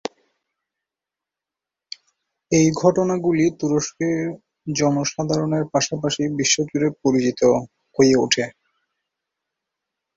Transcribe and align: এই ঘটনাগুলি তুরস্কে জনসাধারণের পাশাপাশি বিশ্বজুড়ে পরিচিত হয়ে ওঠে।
এই 2.51 2.67
ঘটনাগুলি 2.81 3.45
তুরস্কে 3.59 4.09
জনসাধারণের 4.73 5.63
পাশাপাশি 5.73 6.23
বিশ্বজুড়ে 6.39 6.87
পরিচিত 7.03 7.41
হয়ে 7.97 8.15
ওঠে। 8.15 8.45